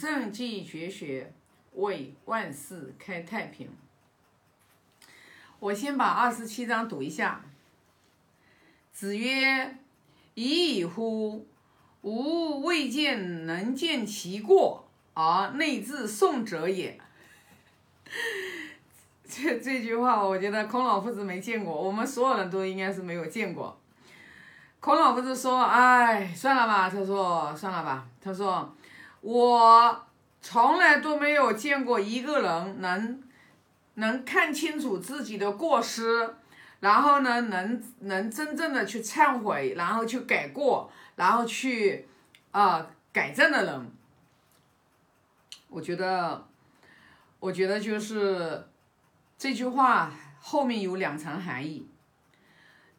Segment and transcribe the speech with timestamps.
[0.00, 1.30] 正气绝学，
[1.74, 3.68] 为万世开太平。
[5.58, 7.42] 我先把二十七章读一下。
[8.94, 9.76] 子曰
[10.32, 11.46] ：“已矣乎！
[12.00, 16.98] 吾未见能见其过而内自宋者也。
[19.28, 23.78] ”这这句话，我觉得孔老夫子没见过，我们所有人都应该是没有见过。
[24.80, 28.74] 孔老夫子说：“哎，算了吧。”他说：“算了吧。”他说。
[29.20, 30.06] 我
[30.40, 33.22] 从来都没有见过一个人能
[33.94, 36.34] 能看清楚自己的过失，
[36.80, 42.06] 然后呢，能能真正的去忏悔，然后去改过，然后去
[42.50, 43.92] 啊改正的人。
[45.68, 46.46] 我觉得，
[47.38, 48.66] 我觉得就是
[49.36, 51.86] 这句话后面有两层含义。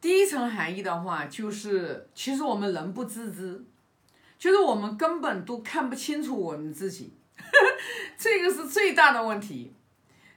[0.00, 3.64] 第一层含义的话，就是其实我们人不自知。
[4.38, 7.12] 就是我们根本都看不清楚我们自己，
[8.18, 9.72] 这个是最大的问题，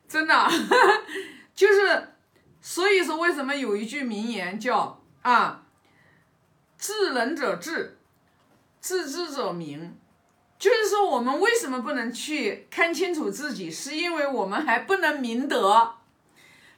[0.07, 0.47] 真的，
[1.53, 2.13] 就是
[2.61, 5.63] 所以说为什么有一句名言叫啊，
[6.77, 7.97] 知人者智，
[8.79, 9.97] 自知者明，
[10.57, 15.95] 就是说我们为什么不能去看清楚自己，是因为我们还不能明德。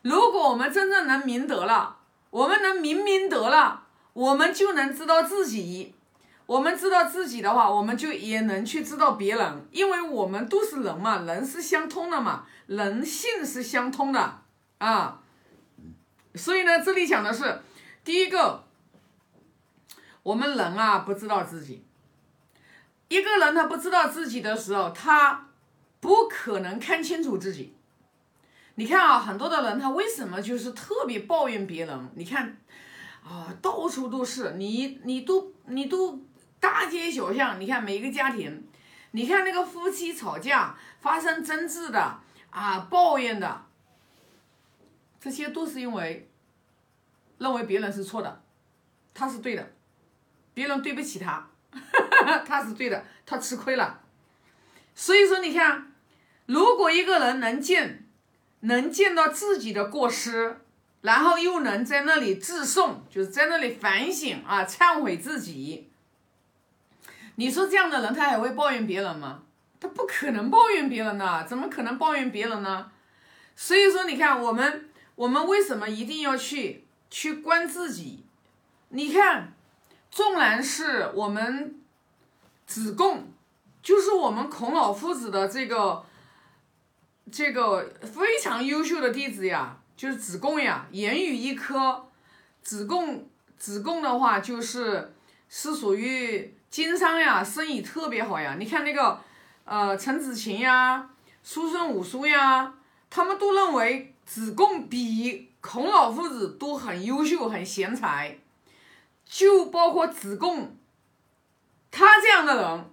[0.02, 2.00] 如果我们真正能明德了，
[2.32, 5.94] 我们能明明德了，我们就能知道自己。
[6.52, 14.42] 我们知道自己的话，我们就也能去知道别人，因为我们都是人嘛，人是相通的嘛，人性是相通的
[14.78, 15.22] 啊。
[16.36, 17.62] 所以呢，这里讲的是
[18.04, 18.66] 第一个，
[20.24, 21.86] 我们人啊不知道自己，
[23.08, 25.48] 一个人他不知道自己的时候，他
[26.02, 27.74] 不可能看清楚自己。
[28.76, 32.10] 你看啊，很多的人他为什么就是特别抱怨别人？
[32.16, 32.58] 你看
[33.24, 36.20] 啊，到处都是你，你都你都。
[36.62, 38.66] 大街小巷，你看每一个家庭，
[39.12, 42.20] 你看那个夫妻吵架、发生争执的
[42.52, 43.66] 啊、抱怨的，
[45.20, 46.30] 这些都是因为
[47.40, 48.44] 认为别人是错的，
[49.14, 49.74] 他是对的，
[50.54, 51.50] 别人对不起他，
[52.46, 54.02] 他是对的，他吃亏了。
[54.94, 55.92] 所以说，你看，
[56.46, 58.06] 如果一个人能见，
[58.60, 60.62] 能见到自己的过失，
[61.02, 65.91] 然后又能在那里自颂，就是在那里反省啊、忏悔自己。
[67.42, 69.42] 你说这样的人，他还会抱怨别人吗？
[69.80, 72.92] 他不可能抱怨别人的，怎么可能抱怨别人呢？
[73.56, 78.24] 所以说，你看我们，我们为什么一定要去去观自己？
[78.90, 79.54] 你看，
[80.12, 81.82] 纵然是我们
[82.68, 83.34] 子贡，
[83.82, 86.06] 就是我们孔老夫子的这个
[87.32, 92.08] 这个非常优秀的弟子呀，就是子贡呀，言语一科。
[92.62, 95.16] 子贡，子贡的话就是
[95.50, 96.56] 是属于。
[96.72, 98.56] 经商呀，生意特别好呀。
[98.58, 99.20] 你看那个，
[99.66, 101.10] 呃，陈子琴呀，
[101.44, 102.74] 叔孙武叔呀，
[103.10, 108.38] 他们都认为子贡比孔老夫子都很优秀、很贤才。
[109.26, 110.76] 就包括子贡，
[111.90, 112.90] 他这样的人，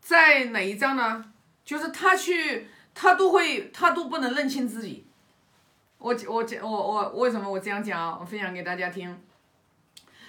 [0.00, 1.32] 在哪一章呢？
[1.64, 5.06] 就是他去，他都会，他都不能认清自己。
[5.98, 8.18] 我我我我为什么我这样讲？
[8.20, 9.10] 我分享给大家听。《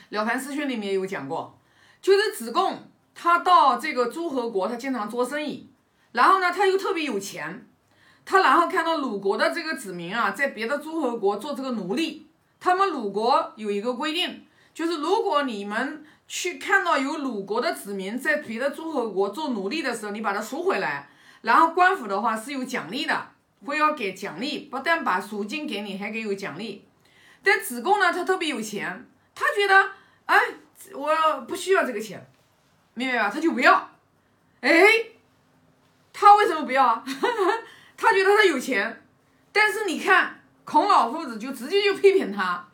[0.10, 1.58] 了凡四训》里面有讲过，
[2.02, 5.70] 就是子贡他到这个诸侯国，他经常做生意，
[6.12, 7.68] 然后呢，他又特别有钱，
[8.26, 12.28] 他然后看到鲁国的这个子民啊，在别的诸侯国做这个奴隶，
[12.60, 21.10] 他们鲁国有一个规定，就是如果你们去看到有鲁国的子民在别的诸侯国做奴隶的时候，你把他赎回来，
[21.42, 23.30] 然后官府的话是有奖励的，
[23.66, 26.86] 会要给奖励，不但把赎金给你，还给有奖励。
[27.44, 29.92] 但子贡呢，他特别有钱，他觉得。
[30.26, 30.40] 哎，
[30.94, 32.26] 我不需要这个钱，
[32.94, 33.30] 明白吧？
[33.30, 33.90] 他就不要。
[34.62, 34.72] 哎，
[36.14, 37.04] 他为什么不要啊？
[37.98, 39.06] 他觉得他有钱，
[39.52, 42.66] 但是你看孔老夫子就直接就批评他，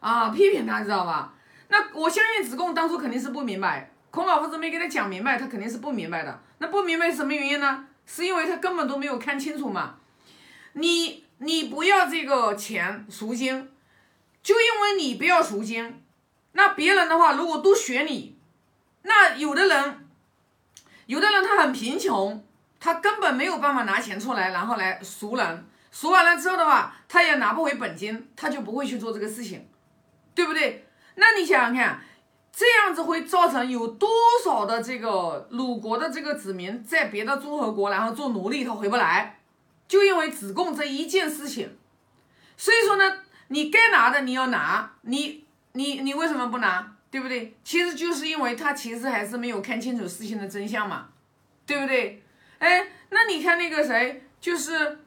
[0.00, 1.32] 啊，批评他，知道吧？
[1.68, 6.40] 那我相信子贡当初肯定是不明白，孔老夫子没给他讲明白，他肯定是不明白的。
[6.58, 7.86] 那不明白什么原因呢？
[8.06, 9.94] 是因为他根本都没有看清楚嘛。
[10.72, 13.70] 你你不要这个钱赎金，
[14.42, 16.02] 就因为你不要赎金。
[16.52, 18.36] 那别人的话，如果都学你，
[19.02, 20.08] 那有的人，
[21.06, 22.44] 有的人他很贫穷，
[22.80, 29.68] 他根本没有办法拿钱出来，然后来赎人，赎完了之后的话，他也拿不回本金，他就不会去做这个事情，
[30.34, 30.86] 对不对？
[31.14, 32.00] 那你想想看，
[32.52, 34.08] 这样子会造成有多
[34.44, 39.38] 少的这个鲁国的这个子民在别的诸侯国，然后做奴隶，他回不来，
[39.86, 41.76] 就因为子贡这一件事情。
[42.56, 43.18] 所以说呢，
[43.48, 45.46] 你该拿的你要拿，你。
[45.72, 46.96] 你你为什么不拿？
[47.08, 47.56] 对不对？
[47.62, 51.08] 其实就是因为他其实还是没有看清楚事情的真相嘛。
[51.66, 52.24] 对不对？
[52.58, 54.98] 哎，那你看那个谁，就是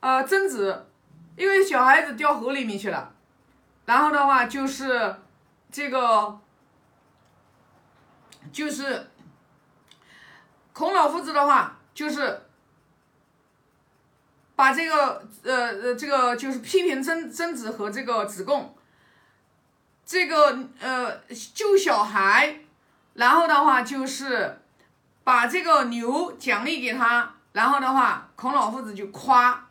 [0.00, 0.86] 呃贞子，
[1.36, 3.12] 因为小孩子掉河里面去了，
[3.84, 5.16] 然后的话就是
[5.70, 6.40] 这个
[8.50, 9.10] 就是
[10.72, 12.40] 孔老夫子的话就是
[14.56, 18.74] 把这个呃呃这个就是批评曾曾子和这个子贡。
[20.06, 21.18] 这个呃
[21.54, 22.60] 救小孩，
[23.14, 24.60] 然后的话就是
[25.24, 29.66] 把这个牛奖励给他，然后的话孔老夫子就夸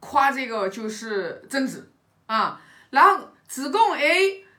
[0.00, 1.90] 夸这个就是曾子
[2.26, 2.60] 啊，
[2.90, 4.04] 然后子贡哎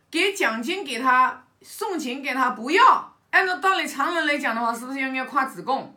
[0.10, 5.96] 给奖金给他送钱给他不要，按照道理常人来讲的话，是不是应该夸子贡？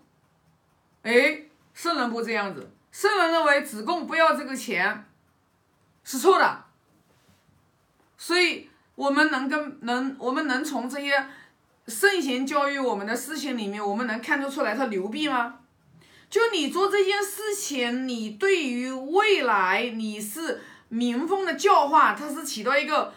[1.02, 5.06] 哎，圣人不这样子，圣人认为子贡不要这个钱
[6.02, 6.64] 是错的，
[8.16, 8.68] 所以。
[8.98, 11.24] 我们能跟能，我们能从这些
[11.86, 15.60] 圣贤教育我们的事情里面，我们能看得出来他牛逼吗？
[16.28, 23.14] 就你做这件事情，你对于未来你是民风的教化，它是起到一个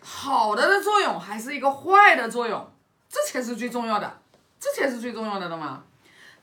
[0.00, 2.72] 好的的作用，还是一个坏的作用？
[3.08, 4.22] 这才是最重要的，
[4.60, 5.82] 这才是最重要的的嘛。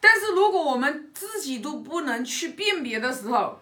[0.01, 3.59] 但是如果我们自己都不能去辨别的时候，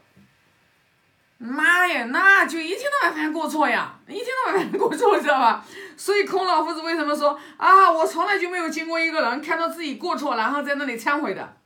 [1.38, 5.65] 妈呀，那就一天到晚犯过错呀，一天到晚犯过错，知道吧？
[5.95, 11.57] 所以孔老夫子为什么说啊，我从来就没有见过一个人看到自己过错，然后在那里忏悔的。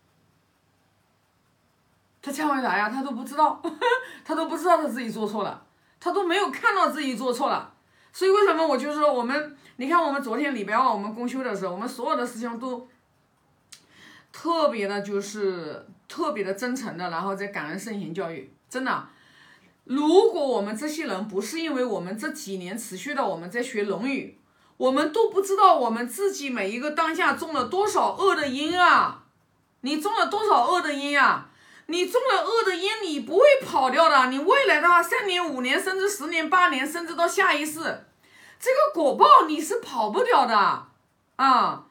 [2.21, 2.89] 他忏悔啥呀？
[2.89, 3.61] 他都不知道，
[4.25, 5.65] 他都不知道他自己做错了，
[5.99, 7.73] 他都没有看到自己做错了。
[8.11, 12.85] 所以为什么我就说我们，你看我们昨天礼拜二我们公休的时候，我们所有的事情都
[14.39, 19.07] 特别的，就是特别的真诚的，然后在感恩圣贤教育，真的。
[19.85, 24.37] 如果我们这些人不是因为我们这几年持续的我们在学《论语》，
[24.77, 29.23] 我们都不知道我们自己每一个当下种了多少恶的因啊！
[29.81, 31.49] 你种了多少恶的因啊？
[31.87, 34.29] 你种了恶的因，你不会跑掉的。
[34.29, 37.79] 你未来的话，三年、五年，甚至十年、八年，甚至到下一世，
[38.59, 40.55] 这个果报你是跑不掉的
[41.37, 41.86] 啊！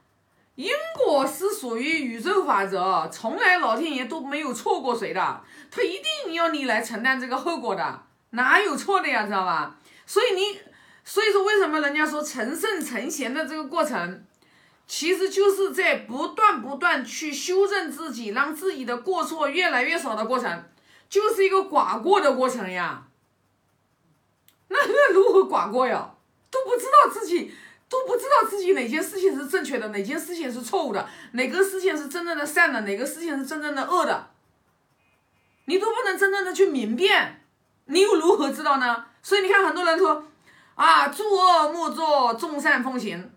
[0.57, 9.79] 因果是属于宇宙法则，从来老天爷都没有错过谁的，他一定要你来承担这个后果的，哪有错的呀，知道吧？
[10.07, 10.59] 所以你，
[11.05, 14.25] 所以说为什么人家说成圣成贤的这个过程，
[14.87, 20.65] 其实就是在不断不断去修正自己，让自己的过错越来越少的过程，
[21.11, 23.09] 就是一个寡过的过程呀。
[24.69, 26.15] 那那如何寡过呀？
[26.51, 27.53] 都不知道自己。
[27.89, 34.31] 都不知道自己哪件事情是正确的，哪件事情是错误的，哪个事情是真正的善的，哪个事情是真正的恶的，
[35.67, 37.43] 你都不能真正的去明辨，
[37.85, 39.07] 你又如何知道呢？
[39.23, 40.25] 所以你看，很多人说
[40.75, 43.31] 啊，诸恶莫作，众善奉行，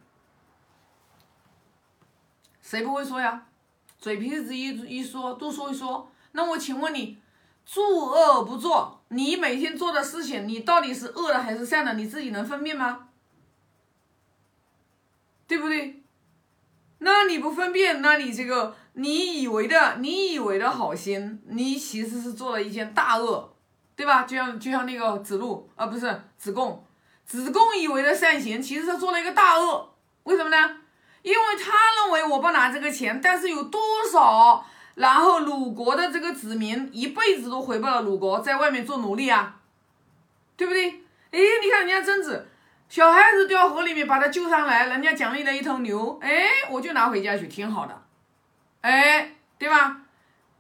[2.62, 3.46] 谁不会说呀？
[4.00, 6.10] 嘴皮子一一说，多说一说。
[6.32, 7.20] 那我请问你，
[7.66, 11.94] 诸恶不作，你每天做的事情，你到底是恶的还是善的？
[11.96, 13.09] 你自己能分辨吗？
[15.50, 16.04] 对不对？
[17.00, 23.52] 那你不分辨，那你这个你以为的你以为的好心，你其实是做了一件大恶，
[23.96, 24.24] 对吧？
[24.24, 26.86] 就像就像那个子路啊，不是子贡，
[27.26, 29.96] 子贡以为的善行，其实他做了一个大恶。
[30.26, 30.78] 为什么呢？
[31.24, 31.72] 因为他
[32.04, 33.82] 认为我不拿这个钱，但是有多
[34.12, 34.64] 少，
[34.94, 39.60] 然后鲁国的这个子民一辈子都回不了鲁国，在外面做奴隶啊，
[40.56, 40.90] 对不对？
[41.32, 42.48] 哎，你看人家曾子。
[42.90, 48.02] 小孩子掉河里面，把他救上来，人家奖励了一头牛，哎，我就拿回家去，挺好的，
[48.82, 49.98] 哎，对吧？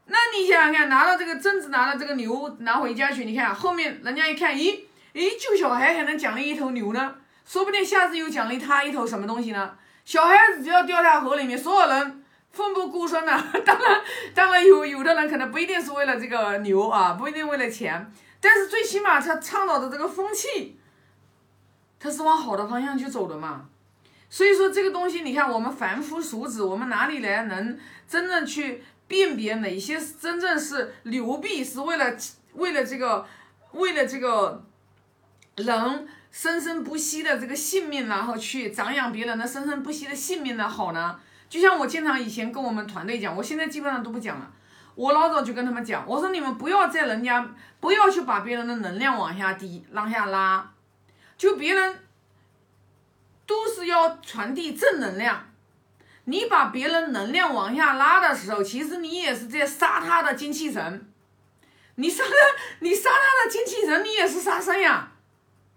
[0.05, 4.81] 那你想想看，拿到这个贞子，拿到这个牛，拿回家去，你看后面人家一看，咦，
[5.15, 7.15] 咦，救小孩还能奖励一头牛呢？
[7.47, 9.75] 说不定下次又奖励他一头什么东西呢？
[10.05, 13.31] 小孩子只要掉下河里面，所有人奋不顾身的，
[13.65, 14.01] 当然，
[14.35, 20.75] 当然有有的人可能不一定是为了这个牛啊，不一定为了钱，但是最起码他倡导的这个风气。
[21.99, 23.65] 它是往好的方向去走的嘛，
[24.29, 27.77] 所以说这个东西，你看我们凡夫俗子，我们哪里来能
[28.07, 32.15] 真正去辨别哪些真正是流弊，是为了
[32.53, 33.27] 为了这个
[33.73, 34.63] 为了这个
[35.57, 41.19] 人生生不息的这个性命，然后去长养别人的生生不息的性命的好呢？
[41.49, 44.49] 就像我经常以前跟我们团队讲，我现在基本上都不讲了，
[44.95, 47.45] 我老早就跟他们讲，我说你们不要在人家
[47.79, 50.71] 不要去把别人的能量往下低，往下拉。
[51.39, 51.97] 就别人
[53.47, 55.47] 都是要传递正能量，
[56.25, 61.11] 你把别人能量往下拉的时候，其实你也是在杀他的精气神。
[61.95, 62.31] 你杀他，
[62.81, 65.13] 你杀他的精气神，你也是杀生呀，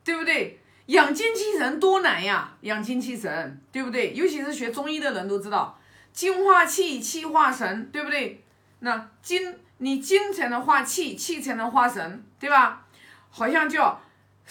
[0.05, 0.61] 对不对？
[0.87, 4.13] 养精气神多难呀，养精气神，对不对？
[4.15, 5.79] 尤其是学中医的人都知道，
[6.13, 8.43] 精化气，气化神，对不对？
[8.81, 12.85] 那精，你精才能化气，气才能化神，对吧？
[13.31, 14.01] 好像叫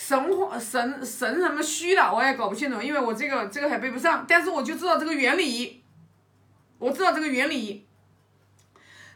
[0.04, 5.84] 神话神神什么虚的，我也搞不清楚，因为我这个这个还背不上，但是我就知道这个原理，
[6.80, 7.86] 我知道这个原理，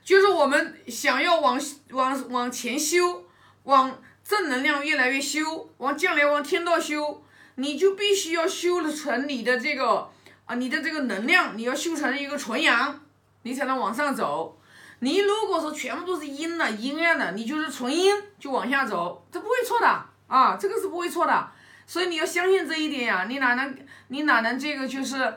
[0.04, 3.26] 就是我们想要往往往前修，
[3.64, 7.24] 往正能量越来越修，往将来往天道修，
[7.56, 10.12] 你就必须要修成你的这个
[10.46, 13.02] 啊，你的这个能量，你要修成一个纯阳，
[13.42, 14.60] 你才能往上走。
[15.00, 21.48] 你如果说全部都是阴的、阴暗的，你就是纯阴，就往下走，这不会错的啊，这个是不会错的。
[21.88, 23.78] 所以你要相信这一点呀，你哪能
[24.08, 25.34] 你哪能这个就是，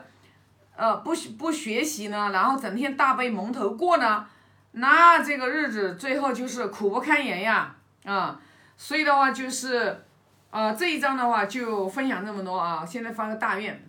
[0.75, 2.31] 呃，不不学习呢？
[2.33, 4.25] 然后整天大背蒙头过呢？
[4.71, 8.39] 那这个日子最后就是苦不堪言呀啊！
[8.77, 10.03] 所以的话就是，
[10.51, 12.85] 呃，这一章的话就分享这么多啊。
[12.85, 13.83] 现在发个大愿，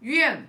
[0.00, 0.46] 愿。